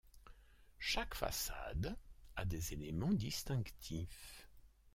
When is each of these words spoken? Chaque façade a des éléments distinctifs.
Chaque 0.79 1.13
façade 1.13 1.95
a 2.35 2.43
des 2.43 2.73
éléments 2.73 3.13
distinctifs. 3.13 4.49